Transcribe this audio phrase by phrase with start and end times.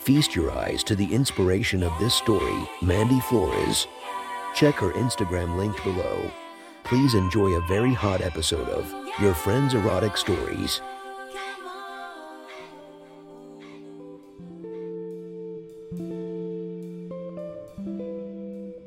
[0.00, 3.86] Feast your eyes to the inspiration of this story, Mandy Flores.
[4.54, 6.30] Check her Instagram linked below.
[6.84, 10.80] Please enjoy a very hot episode of Your Friend's Erotic Stories.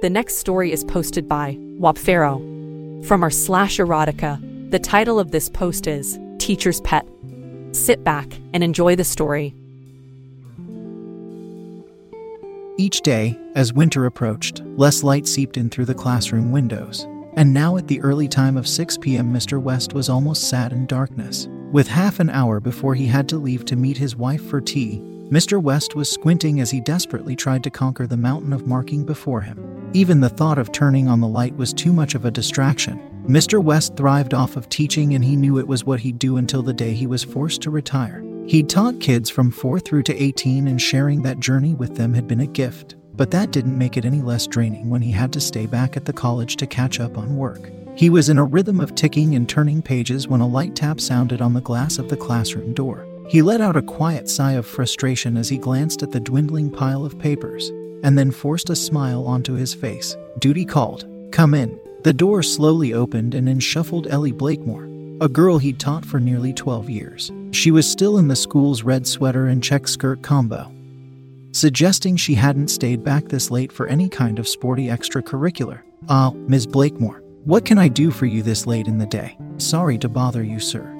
[0.00, 3.04] The next story is posted by Wapfero.
[3.04, 7.06] From r slash erotica, the title of this post is Teacher's Pet.
[7.72, 9.54] Sit back and enjoy the story.
[12.76, 17.06] Each day, as winter approached, less light seeped in through the classroom windows.
[17.34, 19.62] And now, at the early time of 6 p.m., Mr.
[19.62, 21.46] West was almost sat in darkness.
[21.70, 25.00] With half an hour before he had to leave to meet his wife for tea,
[25.30, 25.62] Mr.
[25.62, 29.90] West was squinting as he desperately tried to conquer the mountain of marking before him.
[29.92, 33.00] Even the thought of turning on the light was too much of a distraction.
[33.28, 33.62] Mr.
[33.62, 36.72] West thrived off of teaching, and he knew it was what he'd do until the
[36.72, 38.23] day he was forced to retire.
[38.46, 42.28] He'd taught kids from 4 through to 18, and sharing that journey with them had
[42.28, 42.96] been a gift.
[43.14, 46.04] But that didn't make it any less draining when he had to stay back at
[46.04, 47.70] the college to catch up on work.
[47.96, 51.40] He was in a rhythm of ticking and turning pages when a light tap sounded
[51.40, 53.06] on the glass of the classroom door.
[53.28, 57.04] He let out a quiet sigh of frustration as he glanced at the dwindling pile
[57.04, 57.70] of papers,
[58.02, 60.16] and then forced a smile onto his face.
[60.40, 61.06] Duty called.
[61.32, 61.80] Come in.
[62.02, 64.86] The door slowly opened and in shuffled Ellie Blakemore,
[65.20, 67.32] a girl he'd taught for nearly 12 years.
[67.52, 70.72] She was still in the school's red sweater and check skirt combo,
[71.52, 75.82] suggesting she hadn't stayed back this late for any kind of sporty extracurricular.
[76.08, 76.66] Ah, Ms.
[76.66, 79.38] Blakemore, what can I do for you this late in the day?
[79.58, 80.90] Sorry to bother you, sir.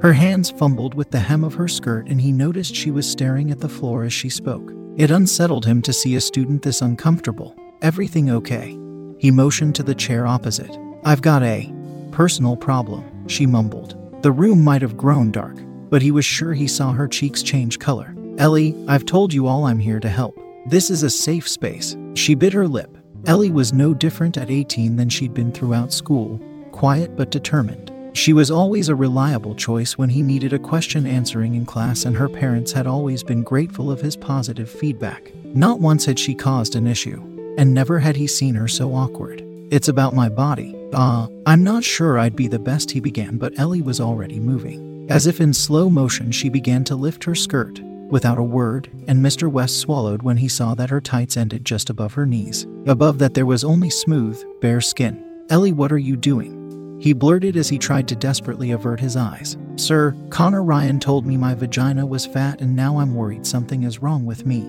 [0.00, 3.50] Her hands fumbled with the hem of her skirt, and he noticed she was staring
[3.50, 4.72] at the floor as she spoke.
[4.96, 7.54] It unsettled him to see a student this uncomfortable.
[7.82, 8.78] Everything okay?
[9.18, 10.76] He motioned to the chair opposite.
[11.04, 11.72] I've got a
[12.10, 14.22] personal problem, she mumbled.
[14.22, 15.56] The room might have grown dark,
[15.90, 18.14] but he was sure he saw her cheeks change color.
[18.38, 20.38] Ellie, I've told you all I'm here to help.
[20.66, 21.96] This is a safe space.
[22.14, 22.96] She bit her lip.
[23.26, 26.40] Ellie was no different at 18 than she'd been throughout school,
[26.72, 27.92] quiet but determined.
[28.16, 32.16] She was always a reliable choice when he needed a question answering in class, and
[32.16, 35.32] her parents had always been grateful of his positive feedback.
[35.44, 37.22] Not once had she caused an issue,
[37.58, 39.42] and never had he seen her so awkward.
[39.70, 40.74] It's about my body.
[40.94, 44.38] Ah, uh, I'm not sure I'd be the best, he began, but Ellie was already
[44.38, 45.06] moving.
[45.10, 47.80] As if in slow motion, she began to lift her skirt,
[48.10, 49.50] without a word, and Mr.
[49.50, 52.66] West swallowed when he saw that her tights ended just above her knees.
[52.86, 55.22] Above that, there was only smooth, bare skin.
[55.50, 56.98] Ellie, what are you doing?
[57.00, 59.56] He blurted as he tried to desperately avert his eyes.
[59.76, 64.00] Sir, Connor Ryan told me my vagina was fat and now I'm worried something is
[64.00, 64.64] wrong with me.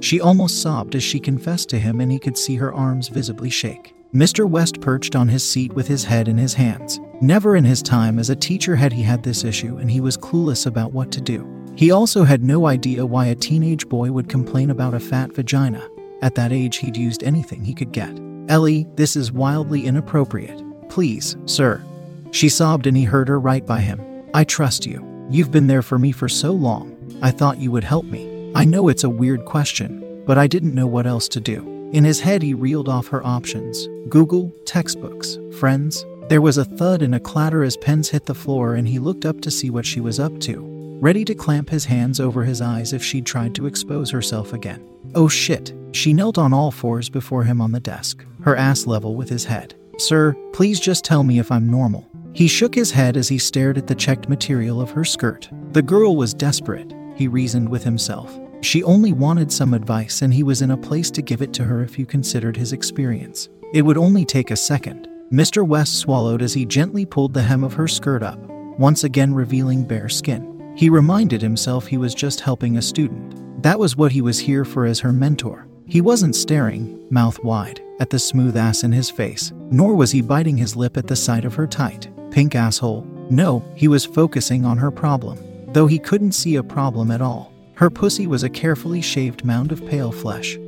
[0.00, 3.50] She almost sobbed as she confessed to him, and he could see her arms visibly
[3.50, 3.94] shake.
[4.14, 4.48] Mr.
[4.48, 6.98] West perched on his seat with his head in his hands.
[7.20, 10.16] Never in his time as a teacher had he had this issue, and he was
[10.16, 11.46] clueless about what to do.
[11.76, 15.86] He also had no idea why a teenage boy would complain about a fat vagina.
[16.22, 18.18] At that age, he'd used anything he could get.
[18.48, 20.62] Ellie, this is wildly inappropriate.
[20.88, 21.84] Please, sir.
[22.30, 24.00] She sobbed and he heard her right by him.
[24.32, 25.04] I trust you.
[25.28, 26.96] You've been there for me for so long.
[27.20, 28.52] I thought you would help me.
[28.54, 31.77] I know it's a weird question, but I didn't know what else to do.
[31.92, 36.04] In his head, he reeled off her options Google, textbooks, friends.
[36.28, 39.24] There was a thud and a clatter as pens hit the floor, and he looked
[39.24, 40.60] up to see what she was up to,
[41.00, 44.86] ready to clamp his hands over his eyes if she'd tried to expose herself again.
[45.14, 45.72] Oh shit.
[45.92, 49.46] She knelt on all fours before him on the desk, her ass level with his
[49.46, 49.74] head.
[49.96, 52.06] Sir, please just tell me if I'm normal.
[52.34, 55.48] He shook his head as he stared at the checked material of her skirt.
[55.72, 58.38] The girl was desperate, he reasoned with himself.
[58.60, 61.64] She only wanted some advice, and he was in a place to give it to
[61.64, 63.48] her if you considered his experience.
[63.72, 65.08] It would only take a second.
[65.32, 65.66] Mr.
[65.66, 68.38] West swallowed as he gently pulled the hem of her skirt up,
[68.78, 70.72] once again revealing bare skin.
[70.76, 73.62] He reminded himself he was just helping a student.
[73.62, 75.66] That was what he was here for as her mentor.
[75.86, 80.20] He wasn't staring, mouth wide, at the smooth ass in his face, nor was he
[80.22, 83.06] biting his lip at the sight of her tight, pink asshole.
[83.30, 85.38] No, he was focusing on her problem,
[85.72, 87.52] though he couldn't see a problem at all.
[87.78, 90.58] Her pussy was a carefully shaved mound of pale flesh,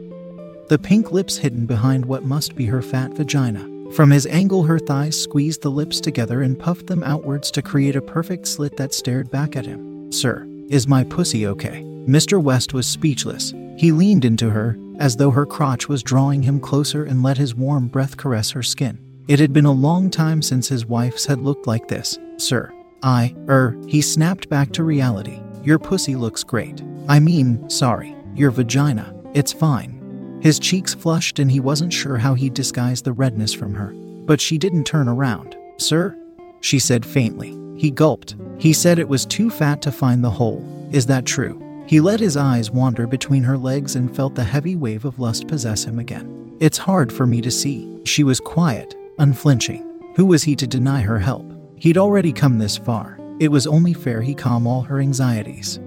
[0.69, 3.69] the pink lips hidden behind what must be her fat vagina.
[3.91, 7.97] From his angle, her thighs squeezed the lips together and puffed them outwards to create
[7.97, 10.13] a perfect slit that stared back at him.
[10.13, 11.83] Sir, is my pussy okay?
[12.07, 12.41] Mr.
[12.41, 13.53] West was speechless.
[13.77, 17.57] He leaned into her, as though her crotch was drawing him closer and let his
[17.57, 19.01] warm breath caress her skin.
[19.27, 22.73] It had been a long time since his wife's had looked like this, sir.
[23.03, 25.41] I, er, he snapped back to reality.
[25.65, 26.81] Your pussy looks great.
[27.09, 29.15] I mean, sorry, your vagina.
[29.35, 30.39] It's fine.
[30.43, 33.93] His cheeks flushed and he wasn't sure how he'd disguise the redness from her.
[34.27, 35.57] But she didn't turn around.
[35.77, 36.17] Sir?
[36.61, 37.57] She said faintly.
[37.77, 38.37] He gulped.
[38.59, 40.65] He said it was too fat to find the hole.
[40.93, 41.61] Is that true?
[41.87, 45.49] He let his eyes wander between her legs and felt the heavy wave of lust
[45.49, 46.57] possess him again.
[46.61, 48.01] It's hard for me to see.
[48.05, 49.87] She was quiet, unflinching.
[50.17, 51.51] Who was he to deny her help?
[51.77, 53.19] He'd already come this far.
[53.41, 55.81] It was only fair he calm all her anxieties.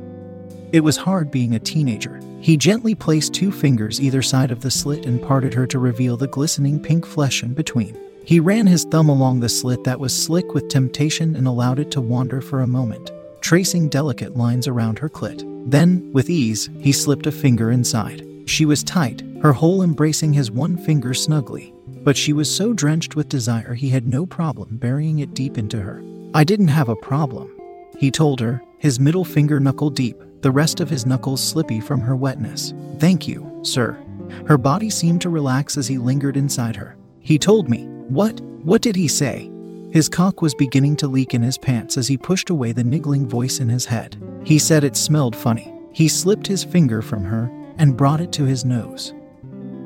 [0.73, 2.19] It was hard being a teenager.
[2.39, 6.17] He gently placed two fingers either side of the slit and parted her to reveal
[6.17, 7.95] the glistening pink flesh in between.
[8.25, 11.91] He ran his thumb along the slit that was slick with temptation and allowed it
[11.91, 15.43] to wander for a moment, tracing delicate lines around her clit.
[15.69, 18.25] Then, with ease, he slipped a finger inside.
[18.47, 21.71] She was tight, her hole embracing his one finger snugly,
[22.03, 25.79] but she was so drenched with desire he had no problem burying it deep into
[25.79, 26.03] her.
[26.33, 27.55] I didn't have a problem,
[27.99, 32.01] he told her, his middle finger knuckle deep, the rest of his knuckles slippy from
[32.01, 32.73] her wetness.
[32.99, 33.97] Thank you, sir.
[34.45, 36.97] Her body seemed to relax as he lingered inside her.
[37.21, 37.85] He told me.
[38.09, 38.41] What?
[38.41, 39.49] What did he say?
[39.91, 43.27] His cock was beginning to leak in his pants as he pushed away the niggling
[43.27, 44.21] voice in his head.
[44.43, 45.73] He said it smelled funny.
[45.93, 49.13] He slipped his finger from her and brought it to his nose.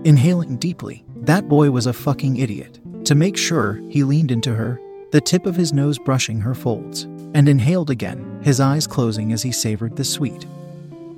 [0.05, 2.79] Inhaling deeply, that boy was a fucking idiot.
[3.05, 4.81] To make sure, he leaned into her,
[5.11, 9.43] the tip of his nose brushing her folds, and inhaled again, his eyes closing as
[9.43, 10.45] he savored the sweet,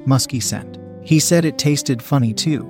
[0.08, 0.80] musky scent.
[1.04, 2.68] He said it tasted funny too.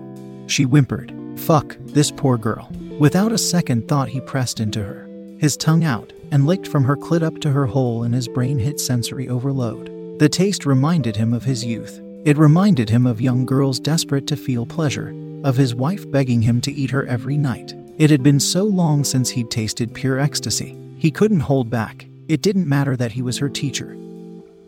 [0.47, 2.69] She whimpered, Fuck, this poor girl.
[2.99, 5.07] Without a second thought, he pressed into her,
[5.37, 8.59] his tongue out, and licked from her clit up to her hole, and his brain
[8.59, 10.19] hit sensory overload.
[10.19, 12.01] The taste reminded him of his youth.
[12.25, 15.15] It reminded him of young girls desperate to feel pleasure,
[15.45, 17.75] of his wife begging him to eat her every night.
[17.97, 20.77] It had been so long since he'd tasted pure ecstasy.
[20.97, 22.07] He couldn't hold back.
[22.27, 23.95] It didn't matter that he was her teacher,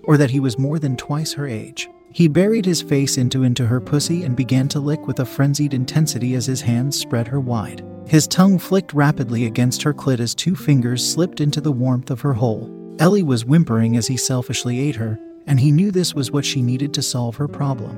[0.04, 1.90] or that he was more than twice her age.
[2.14, 5.74] He buried his face into into her pussy and began to lick with a frenzied
[5.74, 7.86] intensity as his hands spread her wide.
[8.06, 12.22] His tongue flicked rapidly against her clit as two fingers slipped into the warmth of
[12.22, 12.70] her hole.
[13.00, 15.18] Ellie was whimpering as he selfishly ate her,
[15.48, 17.98] and he knew this was what she needed to solve her problem.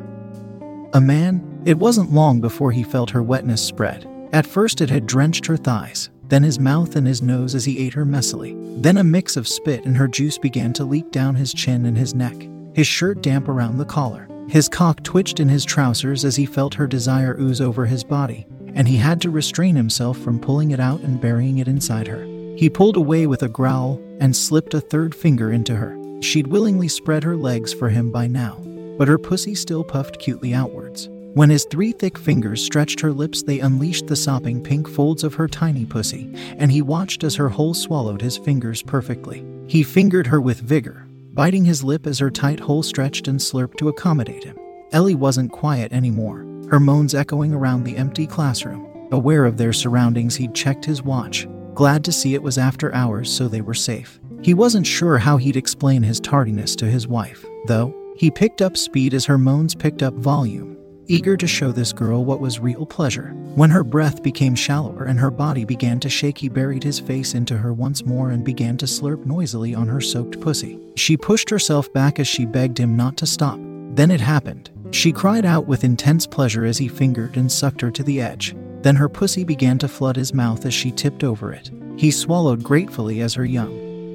[0.94, 4.07] A man, it wasn't long before he felt her wetness spread.
[4.31, 7.77] At first, it had drenched her thighs, then his mouth and his nose as he
[7.77, 8.56] ate her messily.
[8.81, 11.95] Then a mix of spit and her juice began to leak down his chin and
[11.95, 14.27] his neck, his shirt damp around the collar.
[14.50, 18.47] His cock twitched in his trousers as he felt her desire ooze over his body,
[18.74, 22.24] and he had to restrain himself from pulling it out and burying it inside her.
[22.57, 25.95] He pulled away with a growl and slipped a third finger into her.
[26.24, 28.56] She'd willingly spread her legs for him by now,
[28.97, 31.09] but her pussy still puffed cutely outwards.
[31.33, 35.33] When his three thick fingers stretched her lips, they unleashed the sopping pink folds of
[35.33, 39.44] her tiny pussy, and he watched as her hole swallowed his fingers perfectly.
[39.65, 43.77] He fingered her with vigor, biting his lip as her tight hole stretched and slurped
[43.77, 44.56] to accommodate him.
[44.91, 48.88] Ellie wasn't quiet anymore, her moans echoing around the empty classroom.
[49.12, 53.31] Aware of their surroundings, he'd checked his watch, glad to see it was after hours
[53.33, 54.19] so they were safe.
[54.44, 57.95] He wasn't sure how he'd explain his tardiness to his wife, though.
[58.18, 60.73] He picked up speed as her moans picked up volume,
[61.07, 63.33] eager to show this girl what was real pleasure.
[63.55, 67.33] When her breath became shallower and her body began to shake, he buried his face
[67.33, 70.79] into her once more and began to slurp noisily on her soaked pussy.
[70.95, 73.60] She pushed herself back as she begged him not to stop.
[73.95, 74.72] Then it happened.
[74.91, 78.55] She cried out with intense pleasure as he fingered and sucked her to the edge.
[78.81, 81.72] Then her pussy began to flood his mouth as she tipped over it.
[81.95, 83.74] He swallowed gratefully as her young,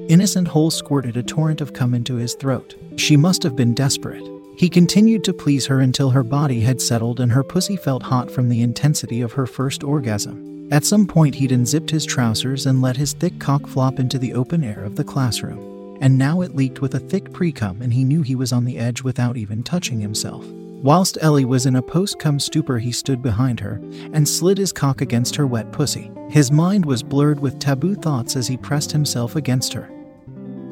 [0.09, 2.75] innocent hole squirted a torrent of cum into his throat.
[2.97, 4.38] She must have been desperate.
[4.59, 8.29] He continued to please her until her body had settled and her pussy felt hot
[8.29, 10.67] from the intensity of her first orgasm.
[10.69, 14.33] At some point, he'd unzipped his trousers and let his thick cock flop into the
[14.33, 15.97] open air of the classroom.
[16.01, 18.65] And now it leaked with a thick pre cum, and he knew he was on
[18.65, 20.45] the edge without even touching himself.
[20.45, 23.79] Whilst Ellie was in a post cum stupor, he stood behind her
[24.11, 26.11] and slid his cock against her wet pussy.
[26.29, 29.89] His mind was blurred with taboo thoughts as he pressed himself against her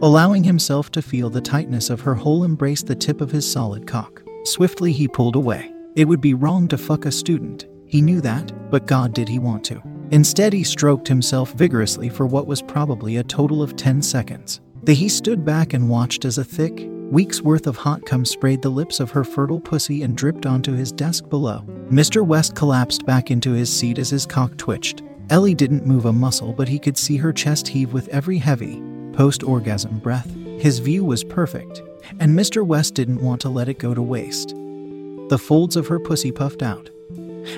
[0.01, 3.88] allowing himself to feel the tightness of her hole embrace the tip of his solid
[3.88, 4.22] cock.
[4.44, 5.72] Swiftly he pulled away.
[5.96, 7.66] It would be wrong to fuck a student.
[7.88, 9.82] He knew that, but God did he want to.
[10.12, 14.62] Instead, he stroked himself vigorously for what was probably a total of 10 seconds.
[14.84, 18.62] Then he stood back and watched as a thick, week's worth of hot cum sprayed
[18.62, 21.66] the lips of her fertile pussy and dripped onto his desk below.
[21.89, 22.25] Mr.
[22.25, 25.01] West collapsed back into his seat as his cock twitched.
[25.30, 28.82] Ellie didn't move a muscle, but he could see her chest heave with every heavy,
[29.17, 30.31] post orgasm breath.
[30.59, 31.81] His view was perfect,
[32.19, 32.65] and Mr.
[32.65, 34.50] West didn't want to let it go to waste.
[35.29, 36.89] The folds of her pussy puffed out,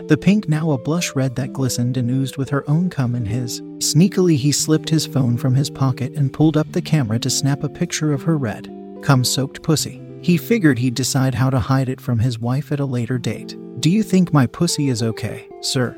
[0.07, 3.25] the pink now a blush red that glistened and oozed with her own cum in
[3.25, 3.61] his.
[3.79, 7.63] Sneakily, he slipped his phone from his pocket and pulled up the camera to snap
[7.63, 10.01] a picture of her red, cum soaked pussy.
[10.21, 13.57] He figured he'd decide how to hide it from his wife at a later date.
[13.81, 15.97] Do you think my pussy is okay, sir?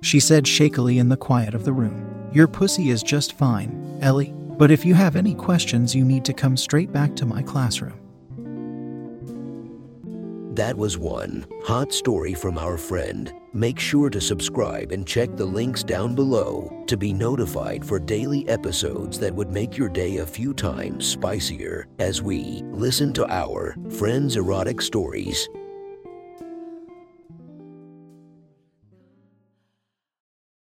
[0.00, 2.30] She said shakily in the quiet of the room.
[2.32, 6.32] Your pussy is just fine, Ellie, but if you have any questions, you need to
[6.32, 7.98] come straight back to my classroom.
[10.54, 13.32] That was one hot story from our friend.
[13.54, 18.46] Make sure to subscribe and check the links down below to be notified for daily
[18.48, 23.74] episodes that would make your day a few times spicier as we listen to our
[23.88, 25.48] friends' erotic stories